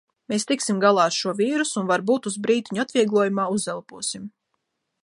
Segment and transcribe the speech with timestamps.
[0.31, 4.27] Mēs tiksim galā ar šo vīrusu un varbūt uz brītiņu atvieglojumā uzelposim.